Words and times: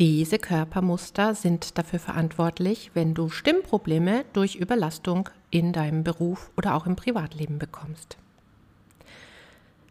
Diese 0.00 0.40
Körpermuster 0.40 1.36
sind 1.36 1.78
dafür 1.78 2.00
verantwortlich, 2.00 2.90
wenn 2.94 3.14
du 3.14 3.28
Stimmprobleme 3.28 4.24
durch 4.32 4.56
Überlastung 4.56 5.28
in 5.50 5.72
deinem 5.72 6.02
Beruf 6.02 6.50
oder 6.56 6.74
auch 6.74 6.86
im 6.86 6.96
Privatleben 6.96 7.60
bekommst. 7.60 8.16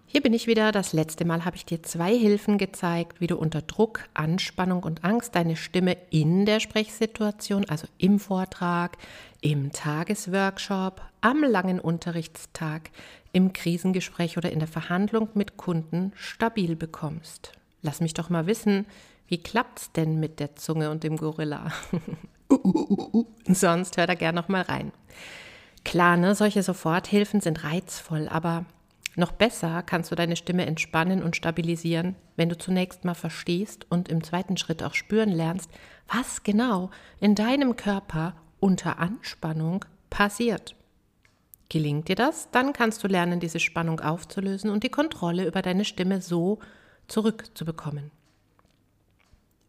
Hier 0.05 0.21
bin 0.21 0.33
ich 0.33 0.45
wieder. 0.45 0.73
Das 0.73 0.91
letzte 0.91 1.23
Mal 1.23 1.45
habe 1.45 1.55
ich 1.55 1.65
dir 1.65 1.81
zwei 1.83 2.13
Hilfen 2.15 2.57
gezeigt, 2.57 3.21
wie 3.21 3.27
du 3.27 3.37
unter 3.37 3.61
Druck, 3.61 4.01
Anspannung 4.13 4.83
und 4.83 5.05
Angst 5.05 5.35
deine 5.35 5.55
Stimme 5.55 5.95
in 6.09 6.45
der 6.45 6.59
Sprechsituation, 6.59 7.63
also 7.69 7.87
im 7.97 8.19
Vortrag, 8.19 8.97
im 9.39 9.71
Tagesworkshop, 9.71 11.01
am 11.21 11.43
langen 11.43 11.79
Unterrichtstag, 11.79 12.91
im 13.31 13.53
Krisengespräch 13.53 14.37
oder 14.37 14.51
in 14.51 14.59
der 14.59 14.67
Verhandlung 14.67 15.29
mit 15.33 15.55
Kunden 15.55 16.11
stabil 16.15 16.75
bekommst. 16.75 17.53
Lass 17.81 18.01
mich 18.01 18.13
doch 18.13 18.29
mal 18.29 18.47
wissen, 18.47 18.85
wie 19.33 19.41
klappt's 19.41 19.91
denn 19.91 20.19
mit 20.19 20.39
der 20.39 20.55
Zunge 20.57 20.91
und 20.91 21.03
dem 21.03 21.17
Gorilla? 21.17 21.71
Sonst 23.47 23.97
hör 23.97 24.05
da 24.05 24.13
gern 24.13 24.35
noch 24.35 24.47
mal 24.47 24.61
rein. 24.61 24.91
Klar, 25.83 26.17
ne, 26.17 26.35
solche 26.35 26.61
Soforthilfen 26.61 27.41
sind 27.41 27.63
reizvoll, 27.63 28.29
aber 28.29 28.65
noch 29.15 29.31
besser 29.31 29.81
kannst 29.81 30.11
du 30.11 30.15
deine 30.15 30.35
Stimme 30.35 30.67
entspannen 30.67 31.23
und 31.23 31.35
stabilisieren, 31.35 32.15
wenn 32.35 32.47
du 32.47 32.55
zunächst 32.59 33.05
mal 33.05 33.15
verstehst 33.15 33.87
und 33.89 34.07
im 34.07 34.23
zweiten 34.23 34.55
Schritt 34.55 34.83
auch 34.83 34.93
spüren 34.93 35.31
lernst, 35.31 35.71
was 36.07 36.43
genau 36.43 36.91
in 37.19 37.33
deinem 37.33 37.75
Körper 37.75 38.35
unter 38.59 38.99
Anspannung 38.99 39.83
passiert. 40.11 40.75
Gelingt 41.69 42.07
dir 42.07 42.15
das, 42.15 42.51
dann 42.51 42.71
kannst 42.71 43.03
du 43.03 43.07
lernen, 43.07 43.39
diese 43.39 43.59
Spannung 43.59 43.99
aufzulösen 43.99 44.69
und 44.69 44.83
die 44.83 44.89
Kontrolle 44.89 45.47
über 45.47 45.63
deine 45.63 45.85
Stimme 45.85 46.21
so 46.21 46.59
zurückzubekommen. 47.07 48.11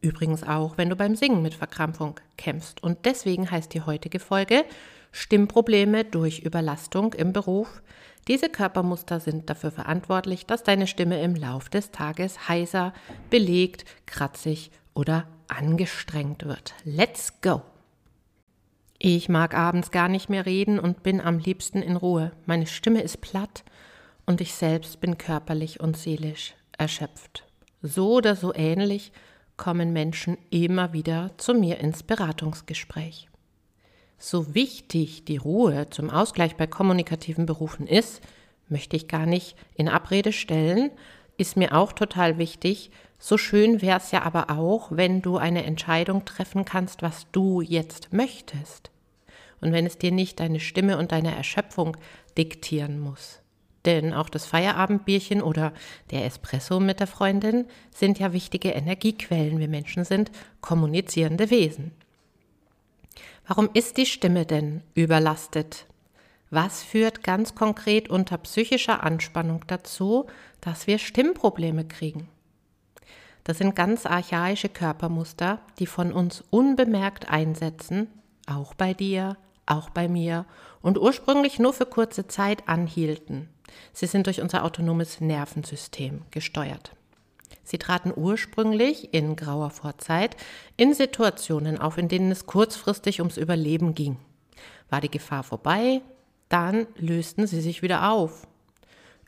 Übrigens 0.04 0.42
auch, 0.42 0.76
wenn 0.76 0.90
du 0.90 0.96
beim 0.96 1.16
Singen 1.16 1.40
mit 1.40 1.54
Verkrampfung 1.54 2.20
kämpfst. 2.36 2.82
Und 2.82 3.06
deswegen 3.06 3.50
heißt 3.50 3.72
die 3.72 3.80
heutige 3.80 4.18
Folge 4.18 4.66
Stimmprobleme 5.12 6.04
durch 6.04 6.40
Überlastung 6.40 7.14
im 7.14 7.32
Beruf. 7.32 7.80
Diese 8.28 8.50
Körpermuster 8.50 9.18
sind 9.18 9.48
dafür 9.48 9.70
verantwortlich, 9.70 10.44
dass 10.44 10.62
deine 10.62 10.86
Stimme 10.86 11.22
im 11.22 11.34
Lauf 11.34 11.70
des 11.70 11.90
Tages 11.90 12.50
heiser, 12.50 12.92
belegt, 13.30 13.86
kratzig 14.04 14.72
oder 14.92 15.26
angestrengt 15.48 16.44
wird. 16.44 16.74
Let's 16.84 17.40
go! 17.40 17.62
Ich 18.98 19.30
mag 19.30 19.54
abends 19.54 19.90
gar 19.90 20.08
nicht 20.08 20.28
mehr 20.28 20.44
reden 20.44 20.78
und 20.78 21.02
bin 21.02 21.18
am 21.18 21.38
liebsten 21.38 21.80
in 21.80 21.96
Ruhe. 21.96 22.32
Meine 22.44 22.66
Stimme 22.66 23.00
ist 23.00 23.22
platt 23.22 23.64
und 24.26 24.42
ich 24.42 24.52
selbst 24.52 25.00
bin 25.00 25.16
körperlich 25.16 25.80
und 25.80 25.96
seelisch 25.96 26.54
erschöpft. 26.76 27.44
So 27.80 28.12
oder 28.16 28.36
so 28.36 28.54
ähnlich 28.54 29.10
kommen 29.56 29.92
Menschen 29.92 30.38
immer 30.50 30.92
wieder 30.92 31.30
zu 31.36 31.54
mir 31.54 31.78
ins 31.78 32.02
Beratungsgespräch. 32.02 33.28
So 34.18 34.54
wichtig 34.54 35.24
die 35.24 35.36
Ruhe 35.36 35.90
zum 35.90 36.10
Ausgleich 36.10 36.56
bei 36.56 36.66
kommunikativen 36.66 37.46
Berufen 37.46 37.86
ist, 37.86 38.22
möchte 38.68 38.96
ich 38.96 39.08
gar 39.08 39.26
nicht 39.26 39.56
in 39.74 39.88
Abrede 39.88 40.32
stellen, 40.32 40.90
ist 41.36 41.56
mir 41.56 41.74
auch 41.74 41.92
total 41.92 42.38
wichtig. 42.38 42.90
So 43.18 43.38
schön 43.38 43.82
wäre 43.82 43.98
es 43.98 44.10
ja 44.10 44.22
aber 44.22 44.50
auch, 44.50 44.88
wenn 44.92 45.22
du 45.22 45.36
eine 45.36 45.64
Entscheidung 45.64 46.24
treffen 46.24 46.64
kannst, 46.64 47.02
was 47.02 47.26
du 47.32 47.60
jetzt 47.60 48.12
möchtest. 48.12 48.90
Und 49.60 49.72
wenn 49.72 49.86
es 49.86 49.98
dir 49.98 50.12
nicht 50.12 50.40
deine 50.40 50.60
Stimme 50.60 50.98
und 50.98 51.12
deine 51.12 51.34
Erschöpfung 51.34 51.96
diktieren 52.36 53.00
muss. 53.00 53.43
Denn 53.84 54.14
auch 54.14 54.28
das 54.28 54.46
Feierabendbierchen 54.46 55.42
oder 55.42 55.72
der 56.10 56.24
Espresso 56.24 56.80
mit 56.80 57.00
der 57.00 57.06
Freundin 57.06 57.66
sind 57.90 58.18
ja 58.18 58.32
wichtige 58.32 58.70
Energiequellen. 58.70 59.58
Wir 59.58 59.68
Menschen 59.68 60.04
sind 60.04 60.30
kommunizierende 60.60 61.50
Wesen. 61.50 61.92
Warum 63.46 63.68
ist 63.74 63.98
die 63.98 64.06
Stimme 64.06 64.46
denn 64.46 64.82
überlastet? 64.94 65.86
Was 66.50 66.82
führt 66.82 67.22
ganz 67.22 67.54
konkret 67.54 68.08
unter 68.08 68.38
psychischer 68.38 69.02
Anspannung 69.02 69.64
dazu, 69.66 70.26
dass 70.60 70.86
wir 70.86 70.98
Stimmprobleme 70.98 71.84
kriegen? 71.84 72.28
Das 73.42 73.58
sind 73.58 73.76
ganz 73.76 74.06
archaische 74.06 74.70
Körpermuster, 74.70 75.60
die 75.78 75.86
von 75.86 76.12
uns 76.12 76.42
unbemerkt 76.48 77.28
einsetzen, 77.28 78.08
auch 78.46 78.72
bei 78.72 78.94
dir, 78.94 79.36
auch 79.66 79.90
bei 79.90 80.08
mir 80.08 80.46
und 80.80 80.98
ursprünglich 80.98 81.58
nur 81.58 81.74
für 81.74 81.86
kurze 81.86 82.26
Zeit 82.26 82.68
anhielten. 82.68 83.50
Sie 83.92 84.06
sind 84.06 84.26
durch 84.26 84.40
unser 84.40 84.64
autonomes 84.64 85.20
Nervensystem 85.20 86.22
gesteuert. 86.30 86.92
Sie 87.62 87.78
traten 87.78 88.12
ursprünglich 88.14 89.14
in 89.14 89.36
grauer 89.36 89.70
Vorzeit 89.70 90.36
in 90.76 90.92
Situationen 90.92 91.78
auf, 91.78 91.96
in 91.98 92.08
denen 92.08 92.30
es 92.30 92.46
kurzfristig 92.46 93.20
ums 93.20 93.36
Überleben 93.36 93.94
ging. 93.94 94.16
War 94.90 95.00
die 95.00 95.10
Gefahr 95.10 95.42
vorbei, 95.42 96.02
dann 96.48 96.86
lösten 96.96 97.46
sie 97.46 97.60
sich 97.60 97.82
wieder 97.82 98.10
auf 98.10 98.46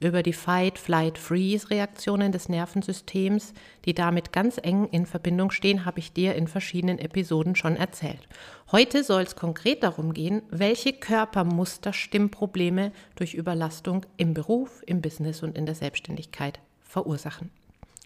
über 0.01 0.23
die 0.23 0.33
Fight-Flight-Freeze-Reaktionen 0.33 2.33
des 2.33 2.49
Nervensystems, 2.49 3.53
die 3.85 3.95
damit 3.95 4.33
ganz 4.33 4.59
eng 4.63 4.89
in 4.91 5.07
Verbindung 5.07 5.51
stehen, 5.51 5.85
habe 5.85 6.01
ich 6.01 6.13
dir 6.13 6.35
in 6.35 6.49
verschiedenen 6.49 6.99
Episoden 6.99 7.57
schon 7.57 7.77
erzählt. 7.77 8.29
Heute 8.73 9.05
soll 9.05 9.23
es 9.23 9.37
konkret 9.37 9.83
darum 9.83 10.13
gehen, 10.13 10.43
welche 10.51 10.93
Körpermuster 10.93 11.93
Stimmprobleme 11.93 12.93
durch 13.15 13.35
Überlastung 13.35 14.05
im 14.17 14.35
Beruf, 14.35 14.83
im 14.87 15.01
Business 15.01 15.43
und 15.43 15.57
in 15.57 15.67
der 15.67 15.75
Selbstständigkeit 15.75 16.61
verursachen. 16.83 17.51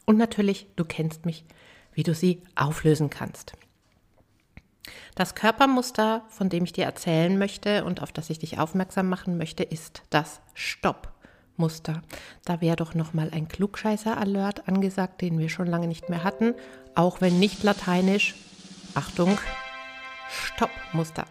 Und 0.07 0.17
natürlich, 0.17 0.67
du 0.77 0.85
kennst 0.85 1.27
mich, 1.27 1.45
wie 1.93 2.03
du 2.03 2.15
sie 2.15 2.43
auflösen 2.55 3.11
kannst. 3.11 3.55
Das 5.15 5.35
Körpermuster, 5.35 6.25
von 6.29 6.49
dem 6.49 6.65
ich 6.65 6.73
dir 6.73 6.85
erzählen 6.85 7.39
möchte 7.39 7.85
und 7.85 8.03
auf 8.03 8.13
das 8.13 8.31
ich 8.31 8.39
dich 8.39 8.59
aufmerksam 8.59 9.09
machen 9.09 9.37
möchte, 9.37 9.63
ist 9.63 10.03
das 10.11 10.41
Stopp. 10.55 11.10
Muster. 11.61 12.03
Da 12.45 12.61
wäre 12.61 12.77
doch 12.77 12.95
noch 12.95 13.15
mal 13.15 13.31
ein 13.31 13.47
Klugscheißer-Alert 13.47 14.67
angesagt, 14.67 15.21
den 15.21 15.39
wir 15.39 15.49
schon 15.49 15.69
lange 15.69 15.87
nicht 15.87 16.09
mehr 16.09 16.25
hatten, 16.25 16.55
auch 16.97 17.21
wenn 17.21 17.39
nicht 17.39 17.63
lateinisch. 17.63 18.35
Achtung, 18.95 19.39
Stopp-Muster. 20.29 21.27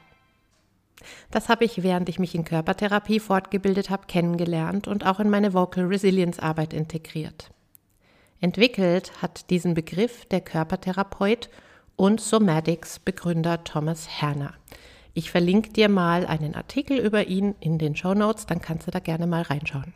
Das 1.32 1.50
habe 1.50 1.66
ich, 1.66 1.84
während 1.84 2.10
ich 2.10 2.20
mich 2.20 2.36
in 2.36 2.46
Körpertherapie 2.46 3.20
fortgebildet 3.20 3.90
habe, 3.90 4.08
kennengelernt 4.08 4.88
und 4.88 5.06
auch 5.06 5.20
in 5.20 5.30
meine 5.30 5.54
Vocal 5.54 5.86
Resilience 5.86 6.40
Arbeit 6.40 6.74
integriert. 6.74 7.52
Entwickelt 8.42 9.12
hat 9.22 9.50
diesen 9.50 9.74
Begriff 9.74 10.26
der 10.26 10.42
Körpertherapeut 10.42 11.50
und 11.96 12.22
Somatics 12.22 13.00
Begründer 13.00 13.64
Thomas 13.64 14.08
Herner. 14.22 14.54
Ich 15.14 15.32
verlinke 15.32 15.74
dir 15.74 15.90
mal 15.90 16.26
einen 16.26 16.56
Artikel 16.56 16.98
über 16.98 17.28
ihn 17.28 17.56
in 17.60 17.78
den 17.78 17.96
Show 17.96 18.14
Notes, 18.14 18.46
dann 18.46 18.62
kannst 18.62 18.88
du 18.88 18.92
da 18.92 19.00
gerne 19.00 19.28
mal 19.28 19.42
reinschauen. 19.42 19.94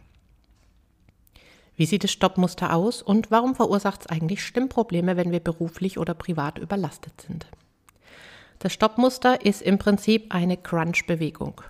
Wie 1.76 1.86
sieht 1.86 2.04
das 2.04 2.12
Stoppmuster 2.12 2.74
aus 2.74 3.02
und 3.02 3.32
warum 3.32 3.56
verursacht 3.56 4.02
es 4.02 4.08
eigentlich 4.08 4.44
Stimmprobleme, 4.44 5.18
wenn 5.18 5.32
wir 5.32 5.40
beruflich 5.40 5.98
oder 5.98 6.14
privat 6.14 6.60
überlastet 6.60 7.22
sind? 7.22 7.48
Das 8.60 8.74
Stoppmuster 8.74 9.44
ist 9.44 9.62
im 9.62 9.78
Prinzip 9.78 10.34
eine 10.34 10.56
Crunch-Bewegung. 10.56 11.62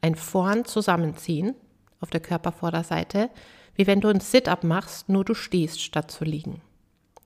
Ein 0.00 0.16
Vorn 0.16 0.64
zusammenziehen 0.64 1.54
auf 2.00 2.10
der 2.10 2.20
Körpervorderseite, 2.20 3.30
wie 3.76 3.86
wenn 3.86 4.00
du 4.00 4.08
ein 4.08 4.20
Sit-up 4.20 4.64
machst, 4.64 5.08
nur 5.08 5.24
du 5.24 5.34
stehst 5.34 5.80
statt 5.80 6.10
zu 6.10 6.24
liegen. 6.24 6.60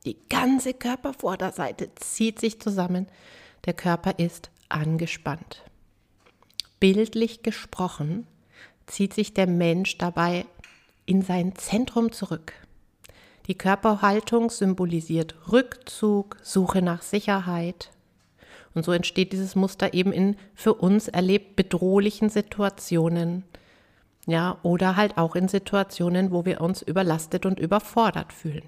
Die 0.04 0.16
ganze 0.28 0.74
Körpervorderseite 0.74 1.92
zieht 1.96 2.38
sich 2.38 2.60
zusammen, 2.60 3.08
der 3.64 3.74
Körper 3.74 4.18
ist 4.18 4.50
angespannt. 4.68 5.64
Bildlich 6.78 7.42
gesprochen 7.42 8.26
zieht 8.86 9.14
sich 9.14 9.34
der 9.34 9.48
Mensch 9.48 9.98
dabei 9.98 10.46
in 11.06 11.22
sein 11.22 11.54
Zentrum 11.54 12.12
zurück. 12.12 12.52
Die 13.46 13.56
Körperhaltung 13.56 14.50
symbolisiert 14.50 15.36
Rückzug, 15.52 16.36
Suche 16.42 16.82
nach 16.82 17.02
Sicherheit. 17.02 17.92
Und 18.74 18.84
so 18.84 18.92
entsteht 18.92 19.32
dieses 19.32 19.54
Muster 19.54 19.94
eben 19.94 20.12
in 20.12 20.36
für 20.54 20.74
uns 20.74 21.08
erlebt 21.08 21.56
bedrohlichen 21.56 22.28
Situationen. 22.28 23.44
Ja, 24.26 24.58
oder 24.64 24.96
halt 24.96 25.16
auch 25.16 25.36
in 25.36 25.46
Situationen, 25.46 26.32
wo 26.32 26.44
wir 26.44 26.60
uns 26.60 26.82
überlastet 26.82 27.46
und 27.46 27.60
überfordert 27.60 28.32
fühlen. 28.32 28.64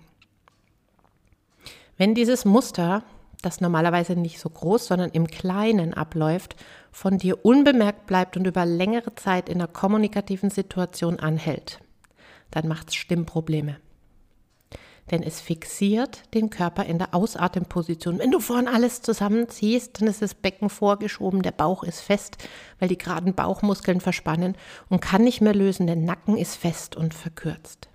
Wenn 1.97 2.15
dieses 2.15 2.45
Muster, 2.45 3.03
das 3.43 3.61
normalerweise 3.61 4.15
nicht 4.15 4.39
so 4.39 4.49
groß, 4.49 4.87
sondern 4.87 5.11
im 5.11 5.27
Kleinen 5.27 5.95
abläuft, 5.95 6.55
von 6.93 7.19
dir 7.19 7.45
unbemerkt 7.45 8.07
bleibt 8.07 8.37
und 8.37 8.47
über 8.47 8.65
längere 8.65 9.17
Zeit 9.17 9.49
in 9.49 9.57
einer 9.57 9.67
kommunikativen 9.67 10.51
Situation 10.51 11.19
anhält, 11.19 11.81
dann 12.51 12.69
macht 12.69 12.89
es 12.89 12.95
Stimmprobleme. 12.95 13.77
Denn 15.11 15.23
es 15.23 15.41
fixiert 15.41 16.23
den 16.35 16.51
Körper 16.51 16.85
in 16.85 16.99
der 16.99 17.15
Ausatemposition. 17.15 18.19
Wenn 18.19 18.31
du 18.31 18.41
vorhin 18.41 18.69
alles 18.69 19.01
zusammenziehst, 19.01 20.01
dann 20.01 20.09
ist 20.09 20.21
das 20.21 20.35
Becken 20.35 20.69
vorgeschoben, 20.69 21.43
der 21.43 21.53
Bauch 21.53 21.83
ist 21.83 22.01
fest, 22.01 22.37
weil 22.79 22.89
die 22.89 22.99
geraden 22.99 23.35
Bauchmuskeln 23.35 24.01
verspannen 24.01 24.57
und 24.91 25.01
kann 25.01 25.25
nicht 25.25 25.41
mehr 25.41 25.55
lösen. 25.55 25.87
Der 25.87 25.97
Nacken 25.97 26.37
ist 26.37 26.57
fest 26.57 26.95
und 26.95 27.15
verkürzt. 27.15 27.89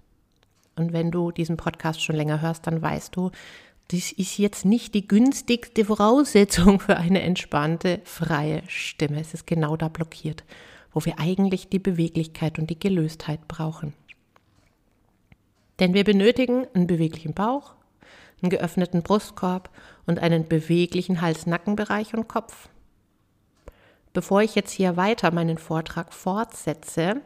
Und 0.76 0.92
wenn 0.92 1.12
du 1.12 1.32
diesen 1.32 1.58
Podcast 1.58 2.02
schon 2.02 2.16
länger 2.16 2.42
hörst, 2.42 2.66
dann 2.66 2.82
weißt 2.82 3.16
du, 3.16 3.30
das 3.90 4.12
ist 4.12 4.38
jetzt 4.38 4.66
nicht 4.66 4.96
die 4.96 5.08
günstigste 5.08 5.86
Voraussetzung 5.86 6.80
für 6.80 6.98
eine 6.98 7.22
entspannte, 7.22 8.02
freie 8.06 8.64
Stimme. 8.68 9.20
Es 9.20 9.34
ist 9.34 9.46
genau 9.46 9.78
da 9.78 9.88
blockiert, 9.88 10.44
wo 10.92 11.06
wir 11.06 11.20
eigentlich 11.20 11.70
die 11.70 11.80
Beweglichkeit 11.80 12.58
und 12.58 12.70
die 12.70 12.80
Gelöstheit 12.80 13.48
brauchen. 13.48 13.94
Denn 15.80 15.94
wir 15.94 16.04
benötigen 16.04 16.68
einen 16.74 16.88
beweglichen 16.88 17.34
Bauch, 17.34 17.74
einen 18.42 18.50
geöffneten 18.50 19.02
Brustkorb 19.04 19.70
und 20.06 20.20
einen 20.20 20.48
beweglichen 20.48 21.22
Hals-Nackenbereich 21.22 22.14
und 22.14 22.28
Kopf. 22.28 22.70
Bevor 24.14 24.42
ich 24.42 24.54
jetzt 24.54 24.72
hier 24.72 24.96
weiter 24.96 25.32
meinen 25.32 25.58
Vortrag 25.58 26.14
fortsetze, 26.14 27.22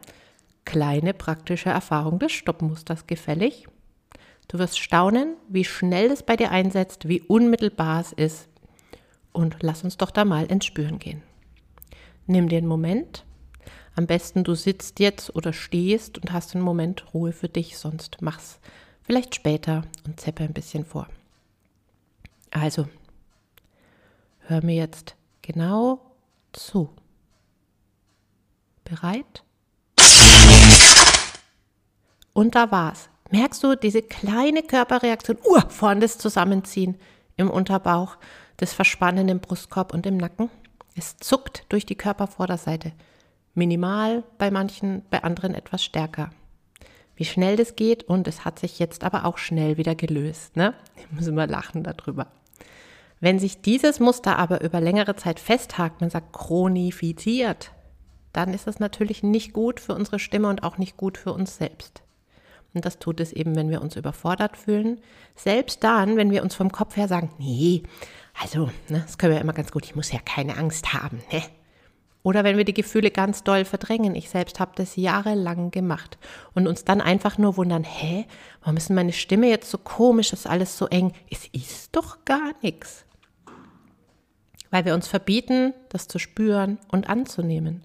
kleine 0.64 1.12
praktische 1.12 1.68
Erfahrung 1.68 2.18
des 2.18 2.32
Stoppmusters 2.32 3.06
gefällig. 3.06 3.66
Du 4.48 4.58
wirst 4.58 4.78
staunen, 4.78 5.36
wie 5.48 5.64
schnell 5.64 6.10
es 6.10 6.22
bei 6.22 6.36
dir 6.36 6.50
einsetzt, 6.50 7.08
wie 7.08 7.20
unmittelbar 7.20 8.00
es 8.00 8.12
ist. 8.12 8.48
Und 9.32 9.56
lass 9.60 9.84
uns 9.84 9.98
doch 9.98 10.10
da 10.10 10.24
mal 10.24 10.46
ins 10.46 10.64
Spüren 10.64 10.98
gehen. 10.98 11.22
Nimm 12.26 12.48
dir 12.48 12.58
einen 12.58 12.66
Moment. 12.66 13.24
Am 13.98 14.06
besten 14.06 14.44
du 14.44 14.54
sitzt 14.54 15.00
jetzt 15.00 15.34
oder 15.34 15.52
stehst 15.52 16.18
und 16.18 16.32
hast 16.32 16.54
einen 16.54 16.62
Moment 16.62 17.12
Ruhe 17.14 17.32
für 17.32 17.48
dich, 17.48 17.76
sonst 17.76 18.18
mach's 18.20 18.60
vielleicht 19.02 19.34
später 19.34 19.82
und 20.06 20.20
zeppe 20.20 20.44
ein 20.44 20.52
bisschen 20.52 20.84
vor. 20.84 21.08
Also, 22.52 22.86
hör 24.42 24.64
mir 24.64 24.76
jetzt 24.76 25.16
genau 25.42 26.00
zu. 26.52 26.90
Bereit? 28.84 29.42
Und 32.34 32.54
da 32.54 32.70
war's. 32.70 33.08
Merkst 33.32 33.64
du 33.64 33.74
diese 33.74 34.02
kleine 34.02 34.62
Körperreaktion, 34.62 35.38
uh, 35.44 35.68
vorne 35.68 36.02
das 36.02 36.18
Zusammenziehen 36.18 37.00
im 37.36 37.50
Unterbauch, 37.50 38.16
das 38.58 38.72
Verspannen 38.74 39.28
im 39.28 39.40
Brustkorb 39.40 39.92
und 39.92 40.06
im 40.06 40.18
Nacken? 40.18 40.50
Es 40.94 41.16
zuckt 41.16 41.64
durch 41.68 41.84
die 41.84 41.96
Körpervorderseite. 41.96 42.92
Minimal 43.58 44.22
bei 44.38 44.52
manchen, 44.52 45.02
bei 45.10 45.24
anderen 45.24 45.52
etwas 45.52 45.82
stärker. 45.82 46.30
Wie 47.16 47.24
schnell 47.24 47.56
das 47.56 47.74
geht 47.74 48.04
und 48.04 48.28
es 48.28 48.44
hat 48.44 48.60
sich 48.60 48.78
jetzt 48.78 49.02
aber 49.02 49.24
auch 49.24 49.36
schnell 49.36 49.76
wieder 49.76 49.96
gelöst. 49.96 50.56
Ne? 50.56 50.74
Ich 50.96 51.10
muss 51.10 51.26
immer 51.26 51.48
lachen 51.48 51.82
darüber. 51.82 52.28
Wenn 53.18 53.40
sich 53.40 53.60
dieses 53.60 53.98
Muster 53.98 54.38
aber 54.38 54.60
über 54.60 54.80
längere 54.80 55.16
Zeit 55.16 55.40
festhakt, 55.40 56.00
man 56.00 56.08
sagt 56.08 56.32
chronifiziert, 56.32 57.72
dann 58.32 58.54
ist 58.54 58.68
das 58.68 58.78
natürlich 58.78 59.24
nicht 59.24 59.52
gut 59.52 59.80
für 59.80 59.96
unsere 59.96 60.20
Stimme 60.20 60.48
und 60.48 60.62
auch 60.62 60.78
nicht 60.78 60.96
gut 60.96 61.18
für 61.18 61.32
uns 61.32 61.56
selbst. 61.56 62.02
Und 62.74 62.84
das 62.84 63.00
tut 63.00 63.18
es 63.18 63.32
eben, 63.32 63.56
wenn 63.56 63.70
wir 63.70 63.82
uns 63.82 63.96
überfordert 63.96 64.56
fühlen. 64.56 65.00
Selbst 65.34 65.82
dann, 65.82 66.16
wenn 66.16 66.30
wir 66.30 66.44
uns 66.44 66.54
vom 66.54 66.70
Kopf 66.70 66.96
her 66.96 67.08
sagen, 67.08 67.32
nee, 67.38 67.82
also, 68.40 68.66
ne, 68.88 69.02
das 69.04 69.18
können 69.18 69.32
wir 69.34 69.40
immer 69.40 69.52
ganz 69.52 69.72
gut, 69.72 69.84
ich 69.84 69.96
muss 69.96 70.12
ja 70.12 70.20
keine 70.24 70.56
Angst 70.56 70.92
haben. 70.92 71.20
Ne? 71.32 71.42
Oder 72.22 72.44
wenn 72.44 72.56
wir 72.56 72.64
die 72.64 72.74
Gefühle 72.74 73.10
ganz 73.10 73.44
doll 73.44 73.64
verdrängen. 73.64 74.14
Ich 74.14 74.28
selbst 74.28 74.60
habe 74.60 74.72
das 74.74 74.96
jahrelang 74.96 75.70
gemacht. 75.70 76.18
Und 76.54 76.66
uns 76.66 76.84
dann 76.84 77.00
einfach 77.00 77.38
nur 77.38 77.56
wundern, 77.56 77.84
hä, 77.84 78.26
warum 78.60 78.76
ist 78.76 78.90
meine 78.90 79.12
Stimme 79.12 79.48
jetzt 79.48 79.70
so 79.70 79.78
komisch, 79.78 80.32
ist 80.32 80.46
alles 80.46 80.76
so 80.76 80.86
eng? 80.88 81.12
Es 81.30 81.46
ist 81.52 81.94
doch 81.94 82.24
gar 82.24 82.52
nichts 82.62 83.06
weil 84.70 84.84
wir 84.84 84.94
uns 84.94 85.08
verbieten, 85.08 85.74
das 85.88 86.08
zu 86.08 86.18
spüren 86.18 86.78
und 86.88 87.08
anzunehmen. 87.08 87.82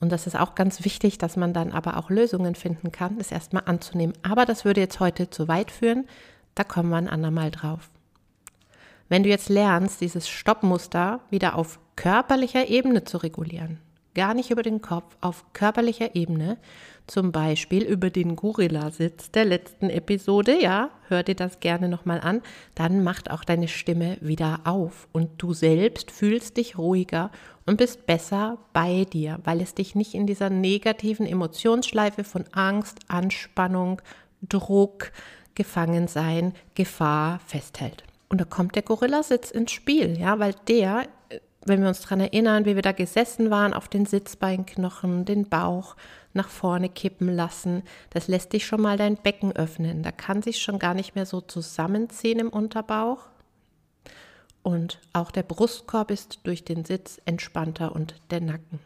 Und 0.00 0.10
das 0.12 0.26
ist 0.26 0.38
auch 0.38 0.54
ganz 0.54 0.84
wichtig, 0.84 1.18
dass 1.18 1.36
man 1.36 1.52
dann 1.52 1.72
aber 1.72 1.96
auch 1.96 2.10
Lösungen 2.10 2.54
finden 2.54 2.90
kann, 2.90 3.18
das 3.18 3.32
erstmal 3.32 3.64
anzunehmen. 3.66 4.14
Aber 4.22 4.46
das 4.46 4.64
würde 4.64 4.80
jetzt 4.80 5.00
heute 5.00 5.28
zu 5.30 5.46
weit 5.48 5.70
führen, 5.70 6.06
da 6.54 6.64
kommen 6.64 6.90
wir 6.90 6.96
ein 6.96 7.08
andermal 7.08 7.50
drauf. 7.50 7.90
Wenn 9.08 9.24
du 9.24 9.28
jetzt 9.28 9.48
lernst, 9.48 10.00
dieses 10.00 10.28
Stoppmuster 10.28 11.20
wieder 11.30 11.54
auf 11.54 11.78
körperlicher 12.00 12.70
Ebene 12.70 13.04
zu 13.04 13.18
regulieren, 13.18 13.78
gar 14.14 14.32
nicht 14.32 14.50
über 14.50 14.62
den 14.62 14.80
Kopf, 14.80 15.18
auf 15.20 15.44
körperlicher 15.52 16.16
Ebene, 16.16 16.56
zum 17.06 17.30
Beispiel 17.30 17.82
über 17.82 18.08
den 18.08 18.36
Gorilla-Sitz 18.36 19.32
der 19.32 19.44
letzten 19.44 19.90
Episode, 19.90 20.58
ja, 20.62 20.88
hör 21.08 21.22
dir 21.22 21.34
das 21.34 21.60
gerne 21.60 21.90
nochmal 21.90 22.22
an, 22.22 22.40
dann 22.74 23.04
macht 23.04 23.30
auch 23.30 23.44
deine 23.44 23.68
Stimme 23.68 24.16
wieder 24.22 24.60
auf. 24.64 25.08
Und 25.12 25.42
du 25.42 25.52
selbst 25.52 26.10
fühlst 26.10 26.56
dich 26.56 26.78
ruhiger 26.78 27.30
und 27.66 27.76
bist 27.76 28.06
besser 28.06 28.56
bei 28.72 29.04
dir, 29.04 29.38
weil 29.44 29.60
es 29.60 29.74
dich 29.74 29.94
nicht 29.94 30.14
in 30.14 30.26
dieser 30.26 30.48
negativen 30.48 31.26
Emotionsschleife 31.26 32.24
von 32.24 32.46
Angst, 32.52 33.00
Anspannung, 33.08 34.00
Druck, 34.40 35.12
Gefangensein, 35.54 36.54
Gefahr 36.74 37.40
festhält. 37.44 38.04
Und 38.30 38.40
da 38.40 38.46
kommt 38.46 38.74
der 38.74 38.84
Gorillasitz 38.84 39.50
ins 39.50 39.72
Spiel, 39.72 40.18
ja, 40.18 40.38
weil 40.38 40.54
der 40.66 41.06
wenn 41.64 41.82
wir 41.82 41.88
uns 41.88 42.00
daran 42.00 42.20
erinnern, 42.20 42.64
wie 42.64 42.74
wir 42.74 42.82
da 42.82 42.92
gesessen 42.92 43.50
waren, 43.50 43.74
auf 43.74 43.88
den 43.88 44.06
Sitzbeinknochen, 44.06 45.24
den 45.24 45.48
Bauch 45.48 45.96
nach 46.32 46.48
vorne 46.48 46.88
kippen 46.88 47.28
lassen, 47.28 47.82
das 48.10 48.28
lässt 48.28 48.52
dich 48.52 48.66
schon 48.66 48.80
mal 48.80 48.96
dein 48.96 49.16
Becken 49.16 49.52
öffnen. 49.52 50.02
Da 50.02 50.12
kann 50.12 50.42
sich 50.42 50.62
schon 50.62 50.78
gar 50.78 50.94
nicht 50.94 51.14
mehr 51.14 51.26
so 51.26 51.40
zusammenziehen 51.40 52.38
im 52.38 52.48
Unterbauch. 52.48 53.26
Und 54.62 55.00
auch 55.12 55.30
der 55.30 55.42
Brustkorb 55.42 56.10
ist 56.10 56.40
durch 56.44 56.64
den 56.64 56.84
Sitz 56.84 57.20
entspannter 57.24 57.94
und 57.94 58.14
der 58.30 58.40
Nacken. 58.40 58.78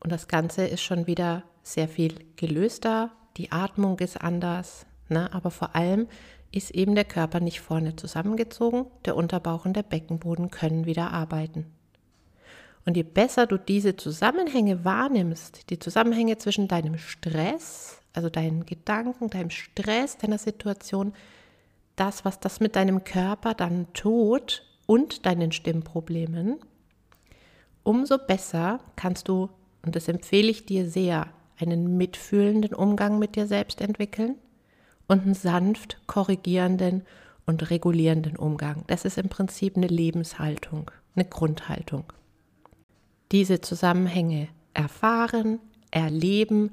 Und 0.00 0.12
das 0.12 0.28
Ganze 0.28 0.66
ist 0.66 0.82
schon 0.82 1.06
wieder 1.06 1.44
sehr 1.62 1.88
viel 1.88 2.14
gelöster, 2.36 3.10
die 3.36 3.50
Atmung 3.50 3.98
ist 3.98 4.20
anders, 4.20 4.86
ne? 5.08 5.32
aber 5.32 5.50
vor 5.50 5.74
allem 5.74 6.08
ist 6.54 6.70
eben 6.70 6.94
der 6.94 7.04
Körper 7.04 7.40
nicht 7.40 7.60
vorne 7.60 7.96
zusammengezogen, 7.96 8.86
der 9.04 9.16
Unterbauch 9.16 9.64
und 9.64 9.74
der 9.74 9.82
Beckenboden 9.82 10.50
können 10.50 10.86
wieder 10.86 11.10
arbeiten. 11.10 11.66
Und 12.86 12.96
je 12.96 13.02
besser 13.02 13.46
du 13.46 13.58
diese 13.58 13.96
Zusammenhänge 13.96 14.84
wahrnimmst, 14.84 15.70
die 15.70 15.78
Zusammenhänge 15.78 16.38
zwischen 16.38 16.68
deinem 16.68 16.98
Stress, 16.98 17.98
also 18.12 18.28
deinen 18.28 18.66
Gedanken, 18.66 19.30
deinem 19.30 19.50
Stress, 19.50 20.18
deiner 20.18 20.38
Situation, 20.38 21.14
das, 21.96 22.24
was 22.24 22.40
das 22.40 22.60
mit 22.60 22.76
deinem 22.76 23.04
Körper 23.04 23.54
dann 23.54 23.92
tut 23.92 24.64
und 24.86 25.26
deinen 25.26 25.50
Stimmproblemen, 25.50 26.58
umso 27.82 28.18
besser 28.18 28.80
kannst 28.96 29.28
du, 29.28 29.48
und 29.82 29.96
das 29.96 30.08
empfehle 30.08 30.50
ich 30.50 30.66
dir 30.66 30.88
sehr, 30.88 31.28
einen 31.58 31.96
mitfühlenden 31.96 32.74
Umgang 32.74 33.18
mit 33.18 33.36
dir 33.36 33.46
selbst 33.46 33.80
entwickeln 33.80 34.36
und 35.06 35.22
einen 35.22 35.34
sanft 35.34 35.98
korrigierenden 36.06 37.02
und 37.46 37.70
regulierenden 37.70 38.36
Umgang. 38.36 38.84
Das 38.86 39.04
ist 39.04 39.18
im 39.18 39.28
Prinzip 39.28 39.76
eine 39.76 39.86
Lebenshaltung, 39.86 40.90
eine 41.14 41.24
Grundhaltung. 41.24 42.12
Diese 43.32 43.60
Zusammenhänge 43.60 44.48
erfahren, 44.72 45.58
erleben, 45.90 46.70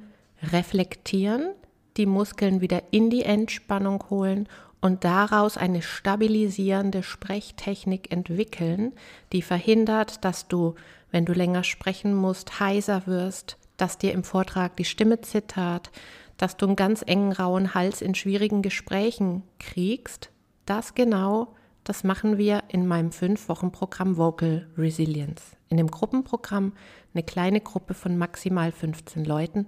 reflektieren, 0.52 1.52
die 1.98 2.06
Muskeln 2.06 2.62
wieder 2.62 2.84
in 2.92 3.10
die 3.10 3.24
Entspannung 3.24 4.04
holen 4.10 4.48
und 4.80 5.04
daraus 5.04 5.58
eine 5.58 5.82
stabilisierende 5.82 7.04
Sprechtechnik 7.04 8.12
entwickeln, 8.12 8.94
die 9.32 9.42
verhindert, 9.42 10.26
dass 10.26 10.48
du, 10.48 10.76
wenn 11.12 11.26
du 11.26 11.34
länger 11.34 11.64
sprechen 11.64 12.16
musst, 12.16 12.60
heiser 12.60 13.06
wirst, 13.06 13.58
dass 13.78 13.98
dir 13.98 14.14
im 14.14 14.24
Vortrag 14.24 14.76
die 14.78 14.86
Stimme 14.86 15.22
zittert, 15.22 15.92
dass 16.42 16.58
du 16.58 16.66
einen 16.66 16.76
ganz 16.76 17.04
engen 17.06 17.34
rauen 17.34 17.76
Hals 17.76 18.02
in 18.02 18.16
schwierigen 18.16 18.64
Gesprächen 18.64 19.44
kriegst, 19.60 20.32
das 20.66 20.96
genau, 20.96 21.54
das 21.84 22.04
machen 22.04 22.40
wir 22.40 22.64
in 22.68 22.88
meinem 22.88 23.12
fünf 23.12 23.48
Wochen 23.48 23.72
Programm 23.72 24.18
Vocal 24.18 24.68
Resilience. 24.76 25.56
In 25.70 25.78
dem 25.78 25.92
Gruppenprogramm 25.92 26.74
eine 27.14 27.22
kleine 27.22 27.62
Gruppe 27.62 27.94
von 27.94 28.18
maximal 28.18 28.72
15 28.72 29.24
Leuten. 29.24 29.68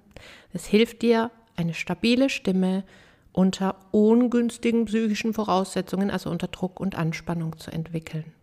Es 0.52 0.66
hilft 0.66 1.04
dir, 1.04 1.30
eine 1.56 1.76
stabile 1.76 2.32
Stimme 2.32 2.84
unter 3.34 3.76
ungünstigen 3.92 4.86
psychischen 4.86 5.36
Voraussetzungen, 5.36 6.10
also 6.10 6.32
unter 6.32 6.48
Druck 6.48 6.80
und 6.80 6.96
Anspannung 6.96 7.60
zu 7.60 7.70
entwickeln. 7.70 8.34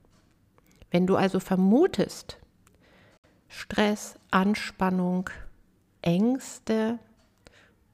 Wenn 0.93 1.09
du 1.09 1.17
also 1.17 1.41
vermutest, 1.41 2.39
Stress, 3.49 4.15
Anspannung, 4.31 5.31
Ängste, 6.01 7.01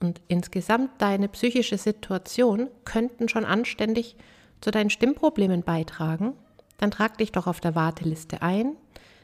und 0.01 0.21
insgesamt 0.29 0.91
deine 0.99 1.29
psychische 1.29 1.79
Situation 1.79 2.69
könnten 2.85 3.29
schon 3.29 3.45
anständig 3.45 4.17
zu 4.61 4.71
deinen 4.71 4.91
Stimmproblemen 4.91 5.63
beitragen, 5.63 6.35
dann 6.79 6.91
trag 6.91 7.19
dich 7.19 7.33
doch 7.33 7.47
auf 7.47 7.61
der 7.61 7.75
Warteliste 7.75 8.43
ein. 8.43 8.77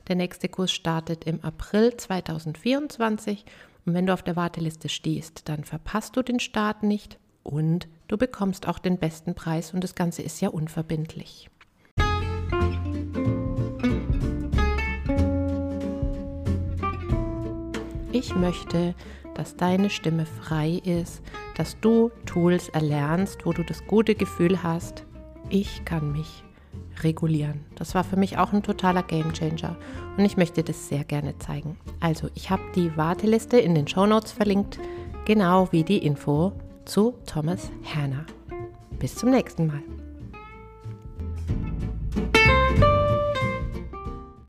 Der 0.08 0.16
nächste 0.16 0.48
Kurs 0.48 0.72
startet 0.72 1.24
im 1.24 1.42
April 1.44 1.96
2024 1.96 3.44
und 3.84 3.94
wenn 3.94 4.06
du 4.06 4.12
auf 4.12 4.22
der 4.22 4.36
Warteliste 4.36 4.88
stehst, 4.88 5.48
dann 5.48 5.64
verpasst 5.64 6.16
du 6.16 6.22
den 6.22 6.40
Start 6.40 6.82
nicht 6.82 7.18
und 7.42 7.88
du 8.08 8.16
bekommst 8.16 8.68
auch 8.68 8.78
den 8.78 8.98
besten 8.98 9.34
Preis 9.34 9.74
und 9.74 9.84
das 9.84 9.94
Ganze 9.94 10.22
ist 10.22 10.40
ja 10.40 10.48
unverbindlich. 10.48 11.48
Ich 18.14 18.34
möchte 18.34 18.94
dass 19.34 19.56
deine 19.56 19.90
Stimme 19.90 20.26
frei 20.26 20.80
ist, 20.84 21.22
dass 21.56 21.78
du 21.80 22.10
Tools 22.26 22.68
erlernst, 22.70 23.44
wo 23.46 23.52
du 23.52 23.62
das 23.64 23.86
gute 23.86 24.14
Gefühl 24.14 24.62
hast, 24.62 25.04
ich 25.48 25.84
kann 25.84 26.12
mich 26.12 26.44
regulieren. 27.02 27.64
Das 27.74 27.94
war 27.94 28.04
für 28.04 28.16
mich 28.16 28.38
auch 28.38 28.52
ein 28.52 28.62
totaler 28.62 29.02
Gamechanger 29.02 29.76
und 30.16 30.24
ich 30.24 30.36
möchte 30.36 30.62
das 30.62 30.88
sehr 30.88 31.04
gerne 31.04 31.38
zeigen. 31.38 31.76
Also, 32.00 32.28
ich 32.34 32.50
habe 32.50 32.62
die 32.74 32.96
Warteliste 32.96 33.58
in 33.58 33.74
den 33.74 33.88
Show 33.88 34.06
Notes 34.06 34.32
verlinkt, 34.32 34.78
genau 35.24 35.68
wie 35.72 35.84
die 35.84 35.98
Info 35.98 36.52
zu 36.84 37.14
Thomas 37.26 37.70
Herner. 37.82 38.26
Bis 38.98 39.14
zum 39.16 39.30
nächsten 39.30 39.66
Mal. 39.66 39.82